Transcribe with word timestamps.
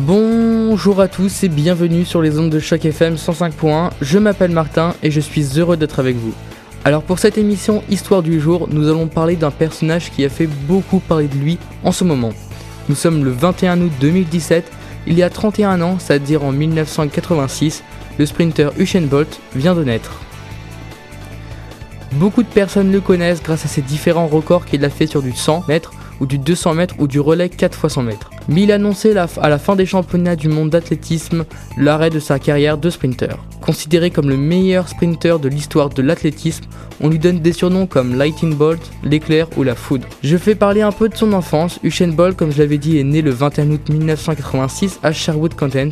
Bonjour 0.00 1.00
à 1.00 1.08
tous 1.08 1.42
et 1.42 1.48
bienvenue 1.48 2.04
sur 2.04 2.20
les 2.20 2.38
ondes 2.38 2.50
de 2.50 2.58
Choc 2.58 2.84
FM 2.84 3.14
105.1. 3.14 3.92
Je 4.02 4.18
m'appelle 4.18 4.50
Martin 4.50 4.94
et 5.02 5.10
je 5.10 5.20
suis 5.20 5.58
heureux 5.58 5.78
d'être 5.78 6.00
avec 6.00 6.16
vous. 6.16 6.34
Alors 6.84 7.02
pour 7.02 7.18
cette 7.18 7.38
émission 7.38 7.82
Histoire 7.88 8.22
du 8.22 8.38
jour, 8.38 8.68
nous 8.70 8.88
allons 8.88 9.06
parler 9.06 9.36
d'un 9.36 9.50
personnage 9.50 10.10
qui 10.10 10.22
a 10.26 10.28
fait 10.28 10.48
beaucoup 10.68 10.98
parler 10.98 11.28
de 11.28 11.36
lui 11.36 11.56
en 11.82 11.92
ce 11.92 12.04
moment. 12.04 12.34
Nous 12.90 12.94
sommes 12.94 13.24
le 13.24 13.30
21 13.30 13.80
août 13.80 13.92
2017, 13.98 14.70
il 15.06 15.14
y 15.14 15.22
a 15.22 15.30
31 15.30 15.80
ans, 15.80 15.96
c'est-à-dire 15.98 16.44
en 16.44 16.52
1986, 16.52 17.82
le 18.18 18.26
sprinter 18.26 18.72
Usain 18.76 19.06
Bolt 19.06 19.40
vient 19.54 19.74
de 19.74 19.82
naître. 19.82 20.20
Beaucoup 22.12 22.42
de 22.42 22.48
personnes 22.48 22.92
le 22.92 23.00
connaissent 23.00 23.42
grâce 23.42 23.64
à 23.64 23.68
ses 23.68 23.80
différents 23.80 24.26
records 24.26 24.66
qu'il 24.66 24.84
a 24.84 24.90
fait 24.90 25.06
sur 25.06 25.22
du 25.22 25.32
100 25.32 25.64
mètres, 25.68 25.92
ou 26.20 26.26
du 26.26 26.36
200 26.36 26.74
mètres 26.74 26.96
ou 26.98 27.06
du 27.06 27.18
relais 27.18 27.48
4 27.48 27.78
x 27.82 27.94
100 27.94 28.02
mètres. 28.02 28.30
Mais 28.48 28.62
il 28.62 28.72
annonçait 28.72 29.16
à 29.16 29.48
la 29.48 29.58
fin 29.58 29.74
des 29.76 29.86
championnats 29.86 30.36
du 30.36 30.48
monde 30.48 30.70
d'athlétisme 30.70 31.44
l'arrêt 31.76 32.10
de 32.10 32.20
sa 32.20 32.38
carrière 32.38 32.78
de 32.78 32.90
sprinter. 32.90 33.36
Considéré 33.60 34.10
comme 34.10 34.28
le 34.28 34.36
meilleur 34.36 34.88
sprinter 34.88 35.38
de 35.40 35.48
l'histoire 35.48 35.88
de 35.88 36.02
l'athlétisme, 36.02 36.64
on 37.00 37.08
lui 37.08 37.18
donne 37.18 37.40
des 37.40 37.52
surnoms 37.52 37.86
comme 37.86 38.16
Lightning 38.16 38.54
Bolt, 38.54 38.80
l'éclair 39.02 39.48
ou 39.56 39.62
la 39.62 39.74
foudre. 39.74 40.06
Je 40.22 40.36
fais 40.36 40.54
parler 40.54 40.82
un 40.82 40.92
peu 40.92 41.08
de 41.08 41.16
son 41.16 41.32
enfance. 41.32 41.80
Usain 41.82 42.08
Bolt, 42.08 42.36
comme 42.36 42.52
je 42.52 42.58
l'avais 42.58 42.78
dit, 42.78 42.98
est 42.98 43.04
né 43.04 43.22
le 43.22 43.30
21 43.30 43.70
août 43.70 43.88
1986 43.88 45.00
à 45.02 45.12
Sherwood 45.12 45.54
Content, 45.54 45.90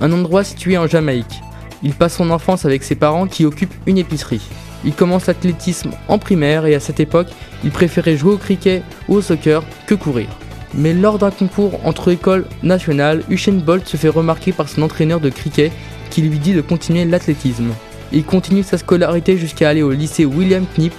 un 0.00 0.12
endroit 0.12 0.44
situé 0.44 0.78
en 0.78 0.86
Jamaïque. 0.86 1.40
Il 1.82 1.92
passe 1.92 2.16
son 2.16 2.30
enfance 2.30 2.64
avec 2.64 2.84
ses 2.84 2.94
parents 2.94 3.26
qui 3.26 3.44
occupent 3.44 3.74
une 3.86 3.98
épicerie. 3.98 4.42
Il 4.84 4.92
commence 4.92 5.26
l'athlétisme 5.26 5.90
en 6.08 6.18
primaire 6.18 6.64
et 6.66 6.74
à 6.74 6.80
cette 6.80 7.00
époque, 7.00 7.28
il 7.64 7.70
préférait 7.70 8.16
jouer 8.16 8.34
au 8.34 8.38
cricket 8.38 8.82
ou 9.08 9.16
au 9.16 9.22
soccer 9.22 9.62
que 9.86 9.94
courir. 9.94 10.28
Mais 10.76 10.92
lors 10.92 11.18
d'un 11.18 11.30
concours 11.30 11.80
entre 11.84 12.10
écoles 12.10 12.44
nationales, 12.62 13.22
Usain 13.30 13.52
Bolt 13.52 13.88
se 13.88 13.96
fait 13.96 14.10
remarquer 14.10 14.52
par 14.52 14.68
son 14.68 14.82
entraîneur 14.82 15.20
de 15.20 15.30
cricket 15.30 15.72
qui 16.10 16.22
lui 16.22 16.38
dit 16.38 16.52
de 16.52 16.60
continuer 16.60 17.04
l'athlétisme. 17.06 17.70
Il 18.12 18.24
continue 18.24 18.62
sa 18.62 18.78
scolarité 18.78 19.38
jusqu'à 19.38 19.70
aller 19.70 19.82
au 19.82 19.90
lycée 19.90 20.26
William 20.26 20.64
Knipp. 20.76 20.92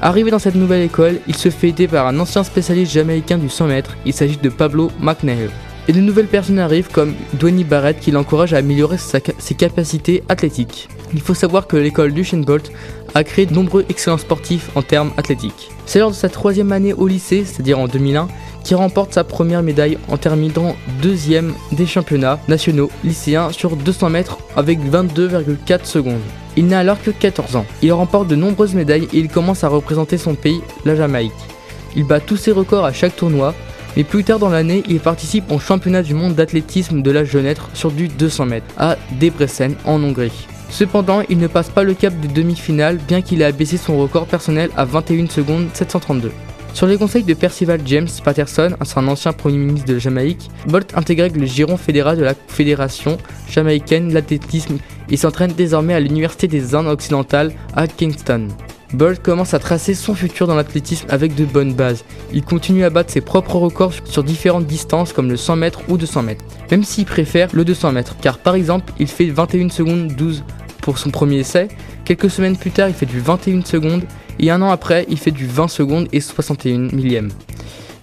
Arrivé 0.00 0.30
dans 0.30 0.38
cette 0.38 0.54
nouvelle 0.54 0.82
école, 0.82 1.18
il 1.26 1.36
se 1.36 1.50
fait 1.50 1.70
aider 1.70 1.88
par 1.88 2.06
un 2.06 2.18
ancien 2.18 2.44
spécialiste 2.44 2.92
jamaïcain 2.92 3.38
du 3.38 3.48
100 3.48 3.66
mètres, 3.66 3.96
il 4.06 4.12
s'agit 4.12 4.36
de 4.36 4.48
Pablo 4.48 4.90
McNeil. 5.00 5.50
Et 5.86 5.92
de 5.92 6.00
nouvelles 6.00 6.26
personnes 6.26 6.58
arrivent 6.58 6.90
comme 6.90 7.14
Dwayne 7.34 7.62
Barrett 7.64 8.00
qui 8.00 8.10
l'encourage 8.10 8.54
à 8.54 8.58
améliorer 8.58 8.96
ses 8.98 9.54
capacités 9.54 10.22
athlétiques. 10.28 10.88
Il 11.12 11.20
faut 11.20 11.34
savoir 11.34 11.66
que 11.66 11.76
l'école 11.76 12.12
d'Usain 12.12 12.38
Bolt 12.38 12.72
a 13.14 13.22
créé 13.22 13.46
de 13.46 13.54
nombreux 13.54 13.84
excellents 13.88 14.18
sportifs 14.18 14.70
en 14.74 14.82
termes 14.82 15.12
athlétiques. 15.16 15.70
C'est 15.86 15.98
lors 15.98 16.10
de 16.10 16.16
sa 16.16 16.30
troisième 16.30 16.72
année 16.72 16.94
au 16.94 17.06
lycée, 17.06 17.44
c'est-à-dire 17.44 17.78
en 17.78 17.86
2001, 17.86 18.28
qu'il 18.64 18.76
remporte 18.76 19.12
sa 19.12 19.22
première 19.22 19.62
médaille 19.62 19.98
en 20.08 20.16
terminant 20.16 20.74
deuxième 21.00 21.54
des 21.70 21.86
championnats 21.86 22.40
nationaux 22.48 22.90
lycéens 23.04 23.52
sur 23.52 23.76
200 23.76 24.10
mètres 24.10 24.38
avec 24.56 24.80
22,4 24.80 25.84
secondes. 25.84 26.20
Il 26.56 26.66
n'a 26.66 26.80
alors 26.80 27.00
que 27.00 27.10
14 27.10 27.56
ans. 27.56 27.66
Il 27.82 27.92
remporte 27.92 28.28
de 28.28 28.36
nombreuses 28.36 28.74
médailles 28.74 29.08
et 29.12 29.18
il 29.18 29.28
commence 29.28 29.64
à 29.64 29.68
représenter 29.68 30.18
son 30.18 30.34
pays, 30.34 30.60
la 30.84 30.96
Jamaïque. 30.96 31.32
Il 31.94 32.04
bat 32.04 32.20
tous 32.20 32.36
ses 32.36 32.52
records 32.52 32.84
à 32.84 32.92
chaque 32.92 33.16
tournoi, 33.16 33.54
mais 33.96 34.04
plus 34.04 34.24
tard 34.24 34.38
dans 34.38 34.48
l'année, 34.48 34.82
il 34.88 34.98
participe 34.98 35.50
au 35.52 35.58
championnat 35.58 36.02
du 36.02 36.14
monde 36.14 36.34
d'athlétisme 36.34 37.02
de 37.02 37.10
l'âge 37.10 37.30
jeune 37.30 37.54
sur 37.74 37.90
du 37.92 38.08
200 38.08 38.46
mètres 38.46 38.66
à 38.76 38.96
Debrecen 39.20 39.74
en 39.84 40.02
Hongrie. 40.02 40.46
Cependant, 40.70 41.22
il 41.28 41.38
ne 41.38 41.46
passe 41.46 41.68
pas 41.68 41.84
le 41.84 41.94
cap 41.94 42.18
des 42.18 42.28
demi-finales, 42.28 42.98
bien 43.06 43.22
qu'il 43.22 43.42
ait 43.42 43.46
abaissé 43.46 43.76
son 43.76 43.96
record 43.96 44.26
personnel 44.26 44.70
à 44.76 44.84
21 44.84 45.28
secondes 45.28 45.68
732. 45.72 46.32
Sur 46.74 46.88
les 46.88 46.98
conseils 46.98 47.22
de 47.22 47.34
Percival 47.34 47.80
James 47.86 48.08
Patterson, 48.24 48.70
un 48.96 49.08
ancien 49.08 49.32
premier 49.32 49.58
ministre 49.58 49.92
de 49.92 50.00
Jamaïque, 50.00 50.50
Bolt 50.66 50.92
intègre 50.96 51.28
le 51.38 51.46
giron 51.46 51.76
fédéral 51.76 52.16
de 52.18 52.24
la 52.24 52.34
Fédération 52.48 53.16
jamaïcaine 53.48 54.08
d'athlétisme 54.08 54.78
et 55.08 55.16
s'entraîne 55.16 55.52
désormais 55.52 55.94
à 55.94 56.00
l'Université 56.00 56.48
des 56.48 56.74
Indes 56.74 56.88
occidentales 56.88 57.52
à 57.76 57.86
Kingston. 57.86 58.48
Bolt 58.92 59.22
commence 59.22 59.54
à 59.54 59.60
tracer 59.60 59.94
son 59.94 60.16
futur 60.16 60.48
dans 60.48 60.56
l'athlétisme 60.56 61.06
avec 61.10 61.36
de 61.36 61.44
bonnes 61.44 61.74
bases. 61.74 62.04
Il 62.32 62.42
continue 62.42 62.82
à 62.82 62.90
battre 62.90 63.12
ses 63.12 63.20
propres 63.20 63.56
records 63.56 63.94
sur 64.04 64.24
différentes 64.24 64.66
distances 64.66 65.12
comme 65.12 65.30
le 65.30 65.36
100 65.36 65.54
mètres 65.54 65.80
ou 65.88 65.96
200 65.96 66.24
mètres, 66.24 66.44
même 66.72 66.82
s'il 66.82 67.04
préfère 67.04 67.50
le 67.52 67.64
200 67.64 67.92
mètres, 67.92 68.16
car 68.20 68.38
par 68.38 68.56
exemple 68.56 68.92
il 68.98 69.06
fait 69.06 69.26
21 69.26 69.68
secondes 69.68 70.08
12 70.08 70.42
pour 70.84 70.98
son 70.98 71.10
premier 71.10 71.38
essai. 71.38 71.68
Quelques 72.04 72.30
semaines 72.30 72.58
plus 72.58 72.70
tard, 72.70 72.88
il 72.88 72.94
fait 72.94 73.06
du 73.06 73.18
21 73.18 73.64
secondes 73.64 74.04
et 74.38 74.50
un 74.50 74.60
an 74.60 74.70
après, 74.70 75.06
il 75.08 75.18
fait 75.18 75.30
du 75.30 75.46
20 75.46 75.68
secondes 75.68 76.08
et 76.12 76.20
61 76.20 76.94
millième. 76.94 77.30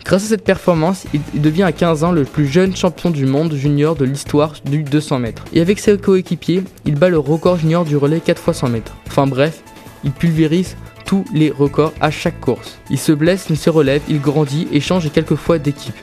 Grâce 0.03 0.25
à 0.25 0.27
cette 0.29 0.43
performance, 0.43 1.05
il 1.13 1.41
devient 1.41 1.61
à 1.61 1.71
15 1.71 2.03
ans 2.03 2.11
le 2.11 2.23
plus 2.23 2.47
jeune 2.47 2.75
champion 2.75 3.11
du 3.11 3.27
monde 3.27 3.53
junior 3.53 3.95
de 3.95 4.03
l'histoire 4.03 4.55
du 4.65 4.81
200 4.81 5.19
mètres. 5.19 5.45
Et 5.53 5.61
avec 5.61 5.77
ses 5.77 5.95
coéquipiers, 5.99 6.63
il 6.85 6.95
bat 6.95 7.09
le 7.09 7.19
record 7.19 7.57
junior 7.57 7.85
du 7.85 7.95
relais 7.97 8.19
4 8.19 8.41
x 8.47 8.57
100 8.57 8.69
mètres. 8.69 8.95
Enfin 9.07 9.27
bref, 9.27 9.61
il 10.03 10.11
pulvérise 10.11 10.75
tous 11.05 11.23
les 11.33 11.51
records 11.51 11.93
à 12.01 12.09
chaque 12.09 12.41
course. 12.41 12.79
Il 12.89 12.97
se 12.97 13.11
blesse 13.11 13.51
mais 13.51 13.55
se 13.55 13.69
relève, 13.69 14.01
il 14.09 14.19
grandit 14.19 14.67
et 14.71 14.79
change 14.79 15.11
quelquefois 15.11 15.59
d'équipe. 15.59 15.93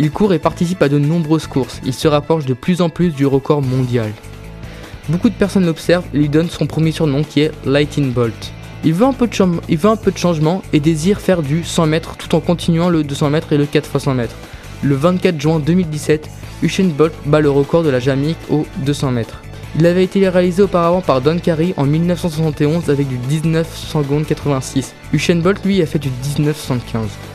Il 0.00 0.10
court 0.10 0.32
et 0.32 0.40
participe 0.40 0.82
à 0.82 0.88
de 0.88 0.98
nombreuses 0.98 1.46
courses. 1.46 1.80
Il 1.84 1.94
se 1.94 2.08
rapproche 2.08 2.44
de 2.44 2.54
plus 2.54 2.80
en 2.80 2.88
plus 2.88 3.10
du 3.10 3.24
record 3.24 3.62
mondial. 3.62 4.10
Beaucoup 5.08 5.30
de 5.30 5.34
personnes 5.34 5.64
l'observent 5.64 6.04
et 6.12 6.18
lui 6.18 6.28
donnent 6.28 6.50
son 6.50 6.66
premier 6.66 6.92
surnom 6.92 7.24
qui 7.24 7.40
est 7.40 7.52
Lightning 7.64 8.12
Bolt. 8.12 8.52
Il 8.84 8.92
veut, 8.92 9.06
un 9.06 9.14
peu 9.14 9.26
de 9.26 9.34
il 9.68 9.78
veut 9.78 9.88
un 9.88 9.96
peu 9.96 10.10
de 10.10 10.18
changement 10.18 10.62
et 10.72 10.80
désire 10.80 11.20
faire 11.20 11.42
du 11.42 11.64
100 11.64 11.86
mètres 11.86 12.16
tout 12.16 12.34
en 12.34 12.40
continuant 12.40 12.90
le 12.90 13.02
200 13.02 13.30
mètres 13.30 13.52
et 13.52 13.56
le 13.56 13.64
4 13.64 13.86
x 13.86 14.04
100 14.04 14.14
mètres. 14.14 14.36
Le 14.82 14.94
24 14.94 15.40
juin 15.40 15.60
2017, 15.60 16.28
Usain 16.62 16.90
Bolt 16.96 17.14
bat 17.24 17.40
le 17.40 17.50
record 17.50 17.82
de 17.82 17.88
la 17.88 18.00
Jamaïque 18.00 18.36
au 18.50 18.66
200 18.84 19.10
mètres. 19.12 19.40
Il 19.78 19.86
avait 19.86 20.04
été 20.04 20.28
réalisé 20.28 20.62
auparavant 20.62 21.00
par 21.00 21.20
Don 21.20 21.38
Carey 21.38 21.72
en 21.76 21.84
1971 21.84 22.90
avec 22.90 23.08
du 23.08 23.16
19 23.16 23.66
secondes 23.76 24.26
86. 24.26 24.94
Usain 25.14 25.36
Bolt 25.36 25.64
lui 25.64 25.80
a 25.80 25.86
fait 25.86 25.98
du 25.98 26.10
19,75. 26.38 26.80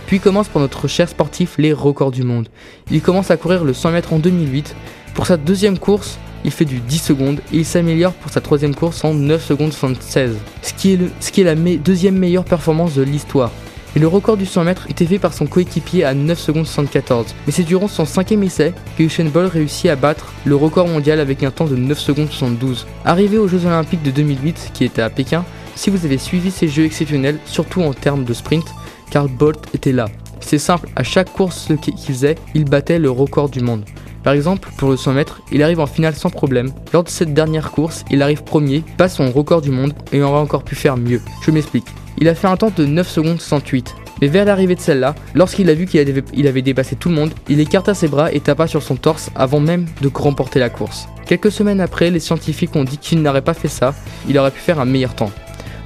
Puis 0.05 0.19
commence 0.19 0.47
pour 0.47 0.61
notre 0.61 0.87
cher 0.87 1.09
sportif 1.09 1.55
les 1.57 1.73
records 1.73 2.11
du 2.11 2.23
monde. 2.23 2.49
Il 2.91 3.01
commence 3.01 3.31
à 3.31 3.37
courir 3.37 3.63
le 3.63 3.73
100 3.73 3.91
mètres 3.91 4.13
en 4.13 4.19
2008. 4.19 4.75
Pour 5.15 5.25
sa 5.25 5.37
deuxième 5.37 5.79
course, 5.79 6.19
il 6.43 6.51
fait 6.51 6.65
du 6.65 6.79
10 6.79 6.97
secondes 6.97 7.39
et 7.51 7.57
il 7.57 7.65
s'améliore 7.65 8.13
pour 8.13 8.31
sa 8.31 8.41
troisième 8.41 8.75
course 8.75 9.03
en 9.03 9.13
9 9.13 9.43
secondes 9.43 9.73
76, 9.73 10.35
ce 10.61 10.73
qui 10.73 10.93
est, 10.93 10.99
ce 11.19 11.31
qui 11.31 11.41
est 11.41 11.43
la 11.43 11.55
deuxième 11.55 12.17
meilleure 12.17 12.45
performance 12.45 12.95
de 12.95 13.03
l'histoire. 13.03 13.51
Et 13.95 13.99
le 13.99 14.07
record 14.07 14.37
du 14.37 14.47
100 14.47 14.63
mètres 14.63 14.87
était 14.89 15.05
fait 15.05 15.19
par 15.19 15.33
son 15.33 15.45
coéquipier 15.45 16.03
à 16.03 16.15
9 16.15 16.39
secondes 16.39 16.65
74. 16.65 17.27
Mais 17.45 17.51
c'est 17.51 17.63
durant 17.63 17.87
son 17.87 18.05
cinquième 18.05 18.41
essai 18.41 18.73
que 18.97 19.03
Usain 19.03 19.25
Bolt 19.25 19.53
réussit 19.53 19.89
à 19.91 19.95
battre 19.95 20.33
le 20.45 20.55
record 20.55 20.87
mondial 20.87 21.19
avec 21.19 21.43
un 21.43 21.51
temps 21.51 21.65
de 21.67 21.75
9 21.75 21.99
secondes 21.99 22.29
72. 22.29 22.87
Arrivé 23.05 23.37
aux 23.37 23.47
Jeux 23.47 23.65
Olympiques 23.67 24.01
de 24.01 24.09
2008, 24.09 24.71
qui 24.73 24.83
était 24.83 25.03
à 25.03 25.11
Pékin, 25.11 25.45
si 25.75 25.91
vous 25.91 26.05
avez 26.05 26.17
suivi 26.17 26.49
ces 26.49 26.67
jeux 26.67 26.85
exceptionnels, 26.85 27.37
surtout 27.45 27.81
en 27.81 27.93
termes 27.93 28.23
de 28.23 28.33
sprint, 28.33 28.65
car 29.11 29.27
Bolt 29.27 29.59
était 29.75 29.91
là. 29.91 30.07
C'est 30.39 30.57
simple, 30.57 30.89
à 30.95 31.03
chaque 31.03 31.31
course 31.31 31.69
qu'il 31.81 31.97
faisait, 31.97 32.35
il 32.55 32.65
battait 32.65 32.99
le 32.99 33.11
record 33.11 33.49
du 33.49 33.61
monde. 33.61 33.85
Par 34.23 34.33
exemple, 34.33 34.69
pour 34.77 34.89
le 34.89 34.97
100 34.97 35.13
mètres, 35.13 35.41
il 35.51 35.61
arrive 35.61 35.79
en 35.79 35.85
finale 35.85 36.15
sans 36.15 36.29
problème. 36.29 36.71
Lors 36.93 37.03
de 37.03 37.09
cette 37.09 37.33
dernière 37.33 37.71
course, 37.71 38.05
il 38.09 38.21
arrive 38.21 38.43
premier, 38.43 38.83
passe 38.97 39.15
son 39.15 39.29
record 39.31 39.61
du 39.61 39.71
monde 39.71 39.93
et 40.11 40.21
aurait 40.21 40.39
encore 40.39 40.63
pu 40.63 40.75
faire 40.75 40.97
mieux. 40.97 41.21
Je 41.45 41.51
m'explique. 41.51 41.87
Il 42.17 42.29
a 42.29 42.35
fait 42.35 42.47
un 42.47 42.57
temps 42.57 42.71
de 42.75 42.85
9 42.85 43.07
secondes 43.07 43.41
68. 43.41 43.95
Mais 44.21 44.27
vers 44.27 44.45
l'arrivée 44.45 44.75
de 44.75 44.79
celle-là, 44.79 45.15
lorsqu'il 45.33 45.69
a 45.69 45.73
vu 45.73 45.85
qu'il 45.85 45.99
avait, 45.99 46.47
avait, 46.47 46.61
dépassé 46.61 46.95
tout 46.95 47.09
le 47.09 47.15
monde, 47.15 47.33
il 47.49 47.59
écarta 47.59 47.93
ses 47.93 48.07
bras 48.07 48.31
et 48.31 48.39
tapa 48.39 48.67
sur 48.67 48.81
son 48.81 48.95
torse 48.95 49.29
avant 49.35 49.59
même 49.59 49.87
de 50.01 50.09
remporter 50.13 50.59
la 50.59 50.69
course. 50.69 51.09
Quelques 51.25 51.51
semaines 51.51 51.81
après, 51.81 52.09
les 52.09 52.19
scientifiques 52.21 52.75
ont 52.75 52.85
dit 52.85 52.97
qu'il 52.97 53.21
n'aurait 53.21 53.41
pas 53.41 53.53
fait 53.53 53.67
ça, 53.67 53.93
il 54.29 54.37
aurait 54.37 54.51
pu 54.51 54.59
faire 54.59 54.79
un 54.79 54.85
meilleur 54.85 55.15
temps. 55.15 55.31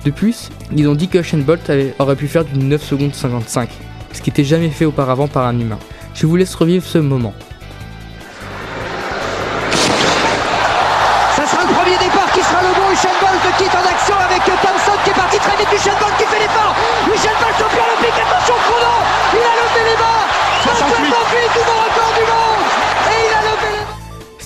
De 0.05 0.11
plus, 0.11 0.49
ils 0.75 0.87
ont 0.87 0.95
dit 0.95 1.07
que 1.07 1.17
Usain 1.17 1.39
Bolt 1.39 1.71
aurait 1.99 2.15
pu 2.15 2.27
faire 2.27 2.45
du 2.45 2.59
9 2.59 2.83
secondes 2.83 3.15
55, 3.15 3.69
ce 4.13 4.21
qui 4.21 4.29
n'était 4.29 4.43
jamais 4.43 4.69
fait 4.69 4.85
auparavant 4.85 5.27
par 5.27 5.47
un 5.47 5.59
humain. 5.59 5.79
Je 6.13 6.27
vous 6.27 6.35
laisse 6.35 6.53
revivre 6.53 6.85
ce 6.85 6.97
moment. 6.97 7.33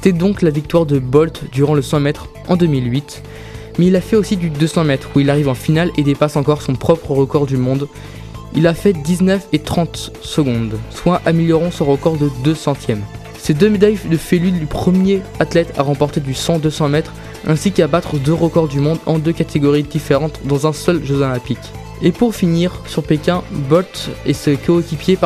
C'était 0.03 0.17
donc 0.17 0.41
la 0.41 0.49
victoire 0.49 0.87
de 0.87 0.97
Bolt 0.97 1.43
durant 1.51 1.75
le 1.75 1.83
100 1.83 1.99
mètres 1.99 2.27
en 2.47 2.55
2008. 2.55 3.21
Mais 3.77 3.85
il 3.85 3.95
a 3.95 4.01
fait 4.01 4.15
aussi 4.15 4.35
du 4.35 4.49
200 4.49 4.83
mètres 4.83 5.09
où 5.15 5.19
il 5.19 5.29
arrive 5.29 5.47
en 5.47 5.53
finale 5.53 5.91
et 5.95 6.01
dépasse 6.01 6.37
encore 6.37 6.63
son 6.63 6.73
propre 6.73 7.11
record 7.11 7.45
du 7.45 7.55
monde. 7.55 7.87
Il 8.55 8.65
a 8.65 8.73
fait 8.73 8.93
19 8.93 9.49
et 9.53 9.59
30 9.59 10.13
secondes, 10.23 10.79
soit 10.89 11.21
améliorant 11.27 11.69
son 11.69 11.85
record 11.85 12.17
de 12.17 12.31
2 12.43 12.55
centièmes. 12.55 13.03
Ces 13.37 13.53
deux 13.53 13.69
médailles 13.69 13.99
de 14.09 14.17
fait 14.17 14.39
lui 14.39 14.49
le 14.49 14.65
premier 14.65 15.21
athlète 15.39 15.71
à 15.77 15.83
remporter 15.83 16.19
du 16.19 16.33
100-200 16.33 16.89
mètres 16.89 17.13
ainsi 17.45 17.71
qu'à 17.71 17.85
battre 17.85 18.17
deux 18.17 18.33
records 18.33 18.69
du 18.69 18.79
monde 18.79 18.97
en 19.05 19.19
deux 19.19 19.33
catégories 19.33 19.83
différentes 19.83 20.39
dans 20.45 20.65
un 20.65 20.73
seul 20.73 21.05
Jeux 21.05 21.21
Olympiques. 21.21 21.59
Et 22.01 22.11
pour 22.11 22.33
finir, 22.33 22.81
sur 22.87 23.03
Pékin, 23.03 23.43
Bolt 23.69 24.09
et 24.25 24.33
ses 24.33 24.57
coéquipiers 24.57 25.19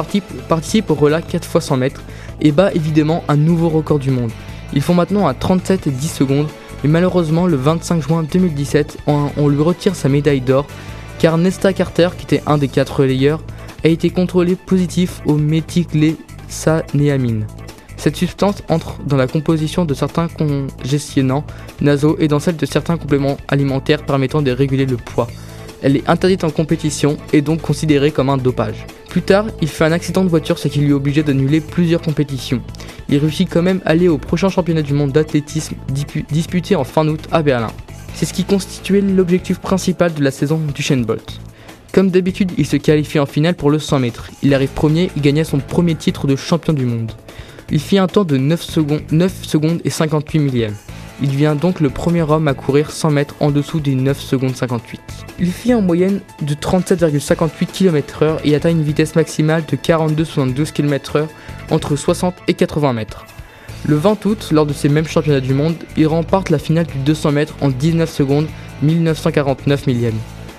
participent 0.50 0.92
au 0.92 0.96
relais 0.96 1.22
4 1.26 1.48
x 1.56 1.66
100 1.66 1.78
mètres. 1.78 2.02
et 2.42 2.52
bat 2.52 2.74
évidemment 2.74 3.24
un 3.30 3.38
nouveau 3.38 3.70
record 3.70 4.00
du 4.00 4.12
monde. 4.12 4.32
Ils 4.74 4.82
font 4.82 4.94
maintenant 4.94 5.28
à 5.28 5.34
37 5.34 5.88
et 5.88 5.92
10 5.92 6.08
secondes, 6.08 6.48
mais 6.84 6.90
malheureusement 6.90 7.48
le 7.48 7.56
25 7.56 8.02
juin 8.02 8.24
2017, 8.24 8.98
on, 9.08 9.48
lui 9.48 9.62
retire 9.62 9.96
sa 9.96 10.10
médaille 10.10 10.42
d'or 10.42 10.68
car 11.20 11.38
Nesta 11.38 11.72
Carter, 11.74 12.10
qui 12.18 12.26
était 12.26 12.42
un 12.46 12.58
des 12.58 12.68
quatre 12.68 13.00
relayeurs, 13.00 13.42
a 13.84 13.88
été 13.88 14.10
contrôlé 14.10 14.56
positif 14.56 15.22
au 15.26 15.36
méthylclésanéamine. 15.36 17.48
Cette 17.96 18.18
substance 18.18 18.62
entre 18.68 19.02
dans 19.04 19.16
la 19.16 19.28
composition 19.28 19.86
de 19.86 19.94
certains 19.94 20.28
congestionnants 20.28 21.46
nasaux 21.80 22.18
et 22.20 22.28
dans 22.28 22.40
celle 22.40 22.58
de 22.58 22.66
certains 22.66 22.98
compléments 22.98 23.38
alimentaires 23.48 24.06
permettant 24.06 24.42
de 24.42 24.52
réguler 24.52 24.86
le 24.86 24.98
poids. 24.98 25.30
Elle 25.82 25.98
est 25.98 26.10
interdite 26.10 26.44
en 26.44 26.50
compétition 26.50 27.18
et 27.34 27.42
donc 27.42 27.62
considérée 27.62 28.12
comme 28.12 28.30
un 28.30 28.38
dopage. 28.38 28.86
Plus 29.10 29.22
tard, 29.22 29.46
il 29.62 29.68
fait 29.68 29.86
un 29.86 29.92
accident 29.92 30.24
de 30.24 30.30
voiture, 30.30 30.60
ce 30.60 30.68
qui 30.68 30.80
lui 30.80 30.92
obligé 30.92 31.24
d'annuler 31.24 31.62
plusieurs 31.62 32.02
compétitions. 32.02 32.62
Il 33.08 33.18
réussit 33.20 33.50
quand 33.50 33.62
même 33.62 33.82
à 33.86 33.92
aller 33.92 34.08
au 34.08 34.18
prochain 34.18 34.50
championnat 34.50 34.82
du 34.82 34.94
monde 34.94 35.12
d'athlétisme 35.12 35.76
disputé 36.30 36.76
en 36.76 36.84
fin 36.84 37.08
août 37.08 37.28
à 37.32 37.42
Berlin. 37.42 37.72
C'est 38.14 38.26
ce 38.26 38.34
qui 38.34 38.44
constituait 38.44 39.02
l'objectif 39.02 39.60
principal 39.60 40.14
de 40.14 40.24
la 40.24 40.32
saison 40.32 40.60
du 40.74 40.82
Shane 40.82 41.06
Bolt. 41.06 41.40
Comme 41.94 42.12
d'habitude, 42.12 42.52
il 42.58 42.66
se 42.66 42.76
qualifie 42.76 43.20
en 43.20 43.26
finale 43.26 43.56
pour 43.56 43.70
le 43.70 43.80
100 43.80 44.00
mètres. 44.00 44.30
Il 44.44 44.54
arrive 44.54 44.70
premier 44.70 45.10
et 45.16 45.20
gagna 45.22 45.46
son 45.46 45.60
premier 45.60 45.96
titre 45.96 46.28
de 46.28 46.36
champion 46.36 46.74
du 46.74 46.86
monde. 46.86 47.12
Il 47.72 47.80
fit 47.80 47.98
un 47.98 48.08
temps 48.08 48.26
de 48.26 48.38
9 48.38 48.62
secondes, 48.62 49.02
9 49.12 49.46
secondes 49.46 49.80
et 49.86 49.90
58 49.90 50.40
millièmes. 50.40 50.76
Il 51.22 51.30
devient 51.30 51.56
donc 51.60 51.80
le 51.80 51.90
premier 51.90 52.24
homme 52.24 52.48
à 52.48 52.54
courir 52.54 52.92
100 52.92 53.12
mètres 53.12 53.36
en 53.40 53.50
dessous 53.52 53.80
des 53.80 53.96
9 53.96 54.20
secondes 54.20 54.56
58. 54.56 55.00
Il 55.40 55.52
fit 55.52 55.74
en 55.74 55.82
moyenne 55.82 56.20
de 56.42 56.54
37,58 56.54 57.68
km/h 57.68 58.40
et 58.44 58.54
atteint 58.54 58.70
une 58.70 58.84
vitesse 58.84 59.16
maximale 59.16 59.64
de 59.66 59.78
42,72 59.78 60.74
km/h 60.74 61.28
entre 61.72 61.96
60 61.96 62.36
et 62.48 62.54
80 62.54 62.94
mètres. 62.94 63.26
Le 63.88 63.96
20 63.96 64.26
août, 64.26 64.50
lors 64.52 64.66
de 64.66 64.74
ces 64.74 64.90
mêmes 64.90 65.08
championnats 65.08 65.40
du 65.40 65.54
monde, 65.54 65.76
il 65.96 66.08
remporte 66.08 66.50
la 66.50 66.60
finale 66.60 66.88
du 66.88 66.98
200 66.98 67.32
mètres 67.32 67.56
en 67.62 67.70
19 67.70 68.10
secondes 68.10 68.48
1949 68.82 69.88
millièmes, 69.88 70.18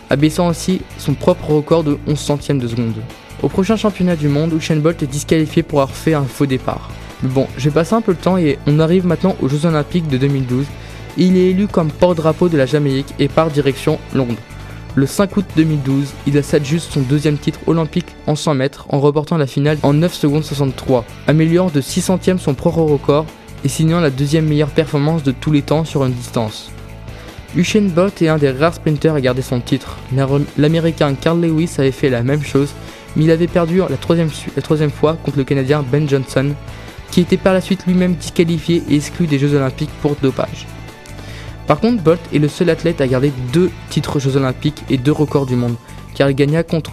abaissant 0.08 0.48
ainsi 0.48 0.80
son 0.96 1.14
propre 1.14 1.50
record 1.50 1.84
de 1.84 1.98
11 2.06 2.18
centièmes 2.18 2.60
de 2.60 2.68
seconde. 2.68 3.02
Au 3.42 3.48
prochain 3.48 3.76
championnat 3.76 4.16
du 4.16 4.28
monde, 4.28 4.54
Usain 4.54 4.76
Bolt 4.76 5.02
est 5.02 5.06
disqualifié 5.06 5.62
pour 5.62 5.82
avoir 5.82 5.96
fait 5.96 6.14
un 6.14 6.24
faux 6.24 6.46
départ. 6.46 6.90
Bon, 7.22 7.46
j'ai 7.56 7.70
passé 7.70 7.94
un 7.94 8.02
peu 8.02 8.12
le 8.12 8.18
temps 8.18 8.36
et 8.36 8.58
on 8.66 8.78
arrive 8.78 9.06
maintenant 9.06 9.36
aux 9.40 9.48
Jeux 9.48 9.64
Olympiques 9.64 10.08
de 10.08 10.18
2012. 10.18 10.66
Il 11.16 11.36
est 11.38 11.50
élu 11.50 11.66
comme 11.66 11.90
porte-drapeau 11.90 12.50
de 12.50 12.58
la 12.58 12.66
Jamaïque 12.66 13.14
et 13.18 13.28
part 13.28 13.50
direction 13.50 13.98
Londres. 14.14 14.36
Le 14.96 15.06
5 15.06 15.36
août 15.36 15.44
2012, 15.56 16.12
il 16.26 16.42
juste 16.62 16.92
son 16.92 17.00
deuxième 17.00 17.38
titre 17.38 17.60
olympique 17.66 18.06
en 18.26 18.34
100 18.34 18.54
mètres 18.54 18.86
en 18.90 19.00
reportant 19.00 19.36
la 19.36 19.46
finale 19.46 19.78
en 19.82 19.92
9 19.92 20.12
secondes 20.12 20.44
63, 20.44 21.04
améliorant 21.26 21.70
de 21.70 21.80
6 21.80 22.02
centièmes 22.02 22.38
son 22.38 22.54
propre 22.54 22.80
record 22.80 23.26
et 23.64 23.68
signant 23.68 24.00
la 24.00 24.10
deuxième 24.10 24.46
meilleure 24.46 24.70
performance 24.70 25.22
de 25.22 25.32
tous 25.32 25.52
les 25.52 25.62
temps 25.62 25.84
sur 25.84 26.04
une 26.04 26.12
distance. 26.12 26.70
Usain 27.54 27.88
Bolt 27.88 28.20
est 28.20 28.28
un 28.28 28.38
des 28.38 28.50
rares 28.50 28.74
sprinters 28.74 29.14
à 29.14 29.20
garder 29.20 29.42
son 29.42 29.60
titre. 29.60 29.96
L'américain 30.58 31.14
Carl 31.14 31.40
Lewis 31.40 31.74
avait 31.78 31.92
fait 31.92 32.10
la 32.10 32.22
même 32.22 32.42
chose, 32.42 32.72
mais 33.16 33.24
il 33.24 33.30
avait 33.30 33.46
perdu 33.46 33.80
la 33.88 33.96
troisième 33.96 34.90
fois 34.90 35.16
contre 35.24 35.38
le 35.38 35.44
Canadien 35.44 35.82
Ben 35.90 36.08
Johnson, 36.08 36.52
qui 37.16 37.22
était 37.22 37.38
par 37.38 37.54
la 37.54 37.62
suite 37.62 37.86
lui-même 37.86 38.14
disqualifié 38.14 38.82
et 38.90 38.96
exclu 38.96 39.26
des 39.26 39.38
Jeux 39.38 39.54
Olympiques 39.54 39.88
pour 40.02 40.16
dopage. 40.16 40.66
Par 41.66 41.80
contre, 41.80 42.02
Bolt 42.02 42.20
est 42.34 42.38
le 42.38 42.46
seul 42.46 42.68
athlète 42.68 43.00
à 43.00 43.06
garder 43.06 43.32
deux 43.54 43.70
titres 43.88 44.18
Jeux 44.18 44.36
Olympiques 44.36 44.82
et 44.90 44.98
deux 44.98 45.12
records 45.12 45.46
du 45.46 45.56
monde, 45.56 45.76
car 46.14 46.28
il 46.28 46.36
gagna, 46.36 46.62
contre, 46.62 46.92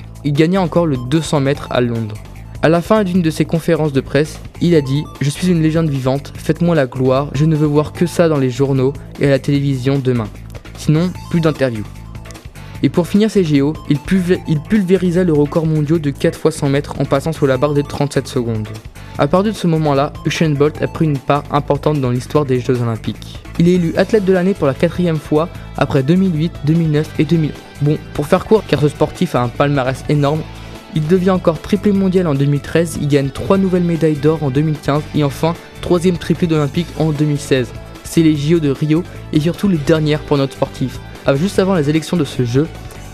encore 0.59 0.85
le 0.85 0.95
200 1.09 1.41
mètres 1.41 1.67
à 1.71 1.81
Londres. 1.81 2.15
À 2.61 2.69
la 2.69 2.81
fin 2.81 3.03
d'une 3.03 3.21
de 3.21 3.29
ses 3.29 3.43
conférences 3.43 3.91
de 3.91 3.99
presse, 3.99 4.39
il 4.61 4.75
a 4.75 4.81
dit 4.81 5.03
Je 5.19 5.29
suis 5.29 5.49
une 5.49 5.61
légende 5.61 5.89
vivante, 5.89 6.31
faites-moi 6.37 6.73
la 6.73 6.87
gloire, 6.87 7.29
je 7.33 7.43
ne 7.43 7.57
veux 7.57 7.67
voir 7.67 7.91
que 7.91 8.05
ça 8.05 8.29
dans 8.29 8.39
les 8.39 8.49
journaux 8.49 8.93
et 9.19 9.27
à 9.27 9.29
la 9.29 9.39
télévision 9.39 9.99
demain. 9.99 10.29
Sinon, 10.77 11.11
plus 11.31 11.41
d'interviews. 11.41 11.83
Et 12.81 12.87
pour 12.87 13.09
finir 13.09 13.29
ces 13.29 13.43
JO, 13.43 13.73
il, 13.89 13.99
pulvérisa 13.99 15.25
le 15.25 15.33
record 15.33 15.65
mondial 15.65 15.99
de 15.99 16.11
4 16.11 16.39
fois 16.39 16.51
100 16.51 16.69
mètres 16.69 16.95
en 17.01 17.03
passant 17.03 17.33
sous 17.33 17.45
la 17.45 17.57
barre 17.57 17.73
des 17.73 17.83
37 17.83 18.25
secondes. 18.25 18.69
À 19.19 19.27
partir 19.27 19.53
de 19.53 19.57
ce 19.57 19.67
moment-là, 19.67 20.11
Usain 20.25 20.49
Bolt 20.49 20.81
a 20.81 20.87
pris 20.87 21.05
une 21.05 21.19
part 21.19 21.43
importante 21.51 22.01
dans 22.01 22.09
l'histoire 22.09 22.45
des 22.45 22.59
Jeux 22.59 22.81
Olympiques. 22.81 23.39
Il 23.59 23.69
est 23.69 23.73
élu 23.73 23.93
athlète 23.95 24.25
de 24.25 24.33
l'année 24.33 24.55
pour 24.55 24.65
la 24.65 24.73
quatrième 24.73 25.17
fois 25.17 25.49
après 25.77 26.01
2008, 26.01 26.51
2009 26.65 27.19
et 27.19 27.25
2000. 27.25 27.51
Bon, 27.81 27.97
pour 28.15 28.25
faire 28.25 28.45
court, 28.45 28.63
car 28.67 28.81
ce 28.81 28.87
sportif 28.87 29.35
a 29.35 29.43
un 29.43 29.49
palmarès 29.49 30.03
énorme, 30.09 30.41
il 30.95 31.05
devient 31.07 31.29
encore 31.29 31.61
triplé 31.61 31.91
mondial 31.91 32.27
en 32.27 32.33
2013, 32.33 32.97
il 33.01 33.07
gagne 33.07 33.29
trois 33.29 33.59
nouvelles 33.59 33.83
médailles 33.83 34.15
d'or 34.15 34.41
en 34.41 34.49
2015 34.49 35.03
et 35.15 35.23
enfin 35.23 35.53
troisième 35.81 36.17
triplé 36.17 36.51
olympique 36.51 36.87
en 36.97 37.11
2016. 37.11 37.71
C'est 38.03 38.23
les 38.23 38.35
JO 38.35 38.59
de 38.59 38.69
Rio 38.69 39.03
et 39.31 39.39
surtout 39.39 39.67
les 39.67 39.77
dernières 39.77 40.21
pour 40.21 40.37
notre 40.37 40.53
sportif. 40.53 40.99
Ah, 41.25 41.35
juste 41.35 41.59
avant 41.59 41.75
les 41.75 41.89
élections 41.89 42.17
de 42.17 42.25
ce 42.25 42.45
jeu, 42.45 42.67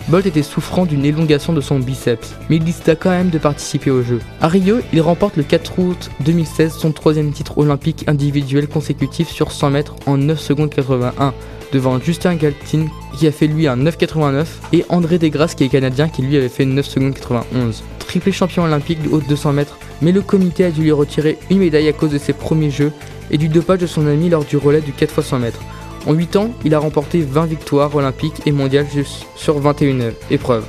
Bolt 0.07 0.25
était 0.25 0.43
souffrant 0.43 0.85
d'une 0.85 1.05
élongation 1.05 1.53
de 1.53 1.61
son 1.61 1.79
biceps, 1.79 2.33
mais 2.49 2.55
il 2.55 2.63
décida 2.63 2.95
quand 2.95 3.11
même 3.11 3.29
de 3.29 3.37
participer 3.37 3.91
au 3.91 4.01
jeu. 4.01 4.19
À 4.41 4.47
Rio, 4.47 4.77
il 4.93 5.01
remporte 5.01 5.37
le 5.37 5.43
4 5.43 5.79
août 5.79 6.09
2016 6.21 6.73
son 6.73 6.91
troisième 6.91 7.31
titre 7.31 7.57
olympique 7.57 8.05
individuel 8.07 8.67
consécutif 8.67 9.29
sur 9.29 9.51
100 9.51 9.69
mètres 9.69 9.95
en 10.05 10.17
9 10.17 10.39
secondes 10.39 10.69
81 10.69 11.33
devant 11.71 11.99
Justin 11.99 12.35
Galtin 12.35 12.85
qui 13.15 13.27
a 13.27 13.31
fait 13.31 13.47
lui 13.47 13.67
un 13.67 13.77
9,89 13.77 14.45
et 14.73 14.85
André 14.89 15.19
Desgrasses 15.19 15.55
qui 15.55 15.65
est 15.65 15.69
canadien 15.69 16.09
qui 16.09 16.21
lui 16.21 16.37
avait 16.37 16.49
fait 16.49 16.65
9 16.65 16.85
secondes 16.85 17.13
91. 17.13 17.83
Triplé 17.99 18.31
champion 18.31 18.63
olympique 18.63 19.03
de 19.03 19.09
haut 19.09 19.19
de 19.19 19.27
200 19.27 19.53
mètres, 19.53 19.77
mais 20.01 20.11
le 20.11 20.21
comité 20.21 20.65
a 20.65 20.71
dû 20.71 20.81
lui 20.81 20.91
retirer 20.91 21.37
une 21.51 21.59
médaille 21.59 21.87
à 21.87 21.93
cause 21.93 22.11
de 22.11 22.17
ses 22.17 22.33
premiers 22.33 22.71
jeux 22.71 22.91
et 23.29 23.37
du 23.37 23.49
dopage 23.49 23.79
de 23.79 23.87
son 23.87 24.07
ami 24.07 24.29
lors 24.29 24.45
du 24.45 24.57
relais 24.57 24.81
du 24.81 24.93
4 24.93 25.19
x 25.19 25.27
100 25.27 25.39
mètres. 25.39 25.61
En 26.05 26.13
8 26.13 26.35
ans, 26.37 26.51
il 26.65 26.73
a 26.73 26.79
remporté 26.79 27.21
20 27.21 27.45
victoires 27.45 27.95
olympiques 27.95 28.41
et 28.45 28.51
mondiales 28.51 28.87
sur 29.35 29.59
21 29.59 30.11
épreuves. 30.31 30.65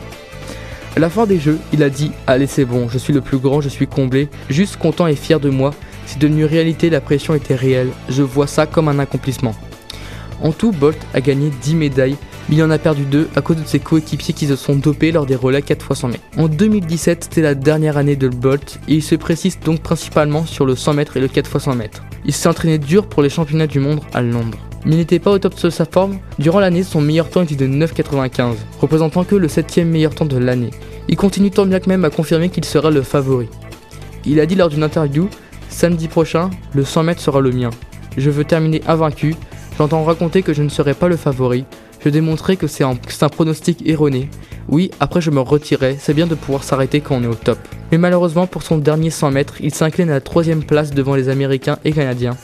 À 0.96 0.98
la 0.98 1.08
fin 1.08 1.24
des 1.24 1.38
Jeux, 1.38 1.58
il 1.72 1.82
a 1.82 1.90
dit 1.90 2.10
Allez, 2.26 2.48
c'est 2.48 2.64
bon, 2.64 2.88
je 2.88 2.98
suis 2.98 3.12
le 3.12 3.20
plus 3.20 3.38
grand, 3.38 3.60
je 3.60 3.68
suis 3.68 3.86
comblé, 3.86 4.28
juste 4.48 4.76
content 4.76 5.06
et 5.06 5.14
fier 5.14 5.38
de 5.38 5.48
moi. 5.48 5.72
C'est 6.04 6.18
devenu 6.18 6.44
réalité, 6.44 6.90
la 6.90 7.00
pression 7.00 7.34
était 7.34 7.54
réelle, 7.54 7.90
je 8.08 8.22
vois 8.22 8.48
ça 8.48 8.66
comme 8.66 8.88
un 8.88 8.98
accomplissement. 8.98 9.54
En 10.42 10.52
tout, 10.52 10.72
Bolt 10.72 10.98
a 11.14 11.20
gagné 11.20 11.50
10 11.62 11.74
médailles, 11.76 12.16
mais 12.48 12.56
il 12.56 12.64
en 12.64 12.70
a 12.70 12.78
perdu 12.78 13.04
2 13.04 13.28
à 13.36 13.40
cause 13.40 13.56
de 13.56 13.66
ses 13.66 13.78
coéquipiers 13.78 14.34
qui 14.34 14.46
se 14.46 14.56
sont 14.56 14.74
dopés 14.74 15.12
lors 15.12 15.26
des 15.26 15.36
relais 15.36 15.62
4 15.62 15.86
x 15.90 16.00
100 16.00 16.08
mètres. 16.08 16.24
En 16.38 16.48
2017, 16.48 17.24
c'était 17.24 17.42
la 17.42 17.54
dernière 17.54 17.96
année 17.96 18.16
de 18.16 18.28
Bolt 18.28 18.80
et 18.88 18.94
il 18.94 19.02
se 19.02 19.14
précise 19.14 19.60
donc 19.60 19.80
principalement 19.80 20.44
sur 20.44 20.66
le 20.66 20.74
100 20.74 20.94
mètres 20.94 21.16
et 21.16 21.20
le 21.20 21.28
4 21.28 21.46
x 21.54 21.64
100 21.64 21.74
mètres. 21.76 22.02
Il 22.24 22.32
s'est 22.32 22.48
entraîné 22.48 22.78
dur 22.78 23.06
pour 23.06 23.22
les 23.22 23.30
championnats 23.30 23.68
du 23.68 23.78
monde 23.78 24.00
à 24.12 24.22
Londres 24.22 24.58
mais 24.84 24.92
il 24.92 24.98
n'était 24.98 25.18
pas 25.18 25.30
au 25.30 25.38
top 25.38 25.60
de 25.60 25.70
sa 25.70 25.84
forme. 25.84 26.18
Durant 26.38 26.60
l'année, 26.60 26.82
son 26.82 27.00
meilleur 27.00 27.28
temps 27.28 27.42
était 27.42 27.54
de 27.54 27.66
9,95, 27.66 28.54
représentant 28.80 29.24
que 29.24 29.36
le 29.36 29.48
7 29.48 29.78
meilleur 29.78 30.14
temps 30.14 30.24
de 30.24 30.38
l'année. 30.38 30.70
Il 31.08 31.16
continue 31.16 31.50
tant 31.50 31.66
bien 31.66 31.80
que 31.80 31.88
même 31.88 32.04
à 32.04 32.10
confirmer 32.10 32.48
qu'il 32.48 32.64
sera 32.64 32.90
le 32.90 33.02
favori. 33.02 33.48
Il 34.24 34.40
a 34.40 34.46
dit 34.46 34.54
lors 34.54 34.68
d'une 34.68 34.82
interview 34.82 35.28
Samedi 35.68 36.08
prochain, 36.08 36.50
le 36.74 36.84
100 36.84 37.04
mètres 37.04 37.20
sera 37.20 37.40
le 37.40 37.52
mien. 37.52 37.70
Je 38.16 38.28
veux 38.28 38.44
terminer 38.44 38.82
invaincu. 38.86 39.34
J'entends 39.78 40.04
raconter 40.04 40.42
que 40.42 40.52
je 40.52 40.62
ne 40.62 40.68
serai 40.68 40.94
pas 40.94 41.08
le 41.08 41.16
favori. 41.16 41.64
Je 42.04 42.08
démontrerai 42.08 42.56
que 42.56 42.66
c'est 42.66 42.84
un, 42.84 42.96
un, 43.20 43.28
pronostic 43.28 43.86
erroné. 43.86 44.28
Oui, 44.68 44.90
après 45.00 45.20
je 45.20 45.30
me 45.30 45.40
retirerai, 45.40 45.96
c'est 45.98 46.14
bien 46.14 46.26
de 46.26 46.34
pouvoir 46.34 46.64
s'arrêter 46.64 47.00
quand 47.00 47.16
on 47.16 47.22
est 47.22 47.28
au 47.28 47.34
top. 47.34 47.58
Mais 47.92 47.98
malheureusement 47.98 48.46
pour 48.46 48.62
son 48.62 48.78
dernier 48.78 49.10
100 49.10 49.30
mètres, 49.30 49.54
il 49.60 49.74
s'incline 49.74 50.10
à 50.10 50.14
la 50.14 50.20
troisième 50.20 50.64
place 50.64 50.90
devant 50.90 51.14
les 51.14 51.28
Américains 51.28 51.78
et 51.84 51.92
Canadiens. 51.92 52.36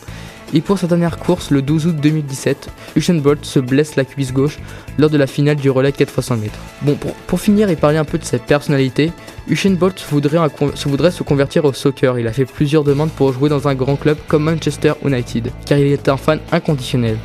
Et 0.55 0.61
pour 0.61 0.79
sa 0.79 0.87
dernière 0.87 1.19
course, 1.19 1.50
le 1.50 1.61
12 1.61 1.87
août 1.87 1.97
2017, 2.00 2.71
Usain 2.95 3.15
Bolt 3.15 3.45
se 3.45 3.59
blesse 3.59 3.97
la 3.97 4.05
cuisse 4.05 4.33
gauche 4.33 4.59
lors 4.97 5.11
de 5.11 5.19
la 5.19 5.26
finale 5.26 5.57
du 5.57 5.71
relais 5.71 5.93
4 5.93 6.12
x 6.17 6.26
100 6.26 6.37
mètres. 6.37 6.59
Bon, 6.83 6.97
pour, 7.26 7.41
finir 7.41 7.69
et 7.69 7.76
parler 7.76 7.99
un 7.99 8.05
peu 8.05 8.19
de 8.19 8.25
sa 8.25 8.38
personnalité, 8.38 9.12
Usain 9.49 9.73
Bolt 9.73 10.05
voudrait, 10.11 10.38
se 10.75 10.88
voudrait 10.88 11.11
se 11.11 11.23
convertir 11.23 11.65
au 11.65 11.73
soccer. 11.73 12.19
Il 12.19 12.29
a 12.29 12.33
fait 12.33 12.45
plusieurs 12.45 12.85
demandes 12.85 13.11
pour 13.11 13.33
jouer 13.33 13.49
dans 13.49 13.67
un 13.67 13.75
grand 13.75 13.97
club 13.97 14.19
comme 14.29 14.45
Manchester 14.45 14.93
United, 15.05 15.50
car 15.65 15.79
il 15.79 15.87
est 15.87 16.09
un 16.09 16.17
fan 16.17 16.38
inconditionnel. 16.53 17.19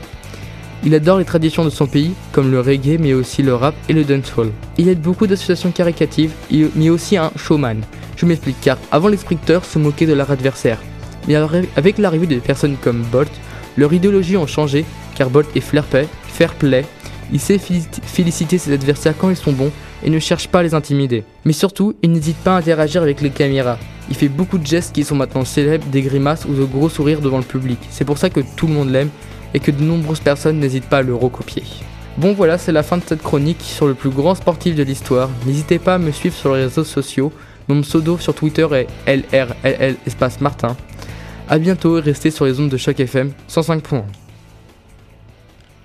Il 0.83 0.95
adore 0.95 1.19
les 1.19 1.25
traditions 1.25 1.63
de 1.63 1.69
son 1.69 1.85
pays, 1.85 2.13
comme 2.31 2.49
le 2.49 2.59
reggae, 2.59 2.97
mais 2.99 3.13
aussi 3.13 3.43
le 3.43 3.53
rap 3.53 3.75
et 3.87 3.93
le 3.93 4.03
dancehall. 4.03 4.49
Il 4.79 4.89
aide 4.89 4.99
beaucoup 4.99 5.27
d'associations 5.27 5.69
caricatives, 5.69 6.31
mais 6.75 6.89
aussi 6.89 7.17
un 7.17 7.31
showman. 7.35 7.81
Je 8.17 8.25
m'explique, 8.25 8.59
car 8.61 8.79
avant 8.91 9.07
les 9.07 9.17
sprinteurs 9.17 9.63
se 9.63 9.77
moquaient 9.77 10.07
de 10.07 10.13
leur 10.13 10.31
adversaire. 10.31 10.79
Mais 11.27 11.35
avec 11.75 11.97
l'arrivée 11.97 12.27
de 12.27 12.39
personnes 12.39 12.77
comme 12.81 13.03
Bolt, 13.11 13.31
leur 13.77 13.93
idéologie 13.93 14.37
ont 14.37 14.47
changé 14.47 14.85
car 15.15 15.29
Bolt 15.29 15.47
est 15.55 15.61
fair 15.61 15.83
play, 15.83 16.07
fair 16.27 16.53
play. 16.53 16.85
Il 17.31 17.39
sait 17.39 17.59
féliciter 17.59 18.57
ses 18.57 18.73
adversaires 18.73 19.13
quand 19.17 19.29
ils 19.29 19.37
sont 19.37 19.53
bons 19.53 19.71
et 20.03 20.09
ne 20.09 20.19
cherche 20.19 20.47
pas 20.47 20.59
à 20.59 20.63
les 20.63 20.73
intimider. 20.73 21.23
Mais 21.45 21.53
surtout, 21.53 21.95
il 22.01 22.11
n'hésite 22.11 22.37
pas 22.37 22.55
à 22.55 22.59
interagir 22.59 23.01
avec 23.01 23.21
les 23.21 23.29
caméras. 23.29 23.77
Il 24.09 24.15
fait 24.15 24.27
beaucoup 24.27 24.57
de 24.57 24.65
gestes 24.65 24.93
qui 24.93 25.05
sont 25.05 25.15
maintenant 25.15 25.45
célèbres, 25.45 25.85
des 25.87 26.01
grimaces 26.01 26.45
ou 26.45 26.53
de 26.53 26.65
gros 26.65 26.89
sourires 26.89 27.21
devant 27.21 27.37
le 27.37 27.43
public. 27.43 27.79
C'est 27.89 28.03
pour 28.03 28.17
ça 28.17 28.29
que 28.29 28.41
tout 28.57 28.67
le 28.67 28.73
monde 28.73 28.89
l'aime 28.89 29.09
et 29.53 29.59
que 29.59 29.71
de 29.71 29.81
nombreuses 29.81 30.19
personnes 30.19 30.59
n'hésitent 30.59 30.89
pas 30.89 30.97
à 30.97 31.01
le 31.01 31.15
recopier. 31.15 31.63
Bon 32.17 32.33
voilà, 32.33 32.57
c'est 32.57 32.73
la 32.73 32.83
fin 32.83 32.97
de 32.97 33.03
cette 33.05 33.23
chronique 33.23 33.61
sur 33.61 33.87
le 33.87 33.93
plus 33.93 34.09
grand 34.09 34.35
sportif 34.35 34.75
de 34.75 34.83
l'histoire. 34.83 35.29
N'hésitez 35.45 35.79
pas 35.79 35.95
à 35.95 35.97
me 35.97 36.11
suivre 36.11 36.35
sur 36.35 36.53
les 36.53 36.63
réseaux 36.63 36.83
sociaux. 36.83 37.31
Mon 37.69 37.81
pseudo 37.81 38.17
sur 38.17 38.33
Twitter 38.33 38.67
est 38.73 38.87
LRLL 39.07 39.95
espace 40.05 40.41
Martin. 40.41 40.75
A 41.51 41.59
bientôt 41.59 41.97
et 41.97 41.99
restez 41.99 42.31
sur 42.31 42.45
les 42.45 42.57
ondes 42.61 42.69
de 42.69 42.77
Choc 42.77 42.97
FM 42.97 43.33
105.1. 43.49 44.03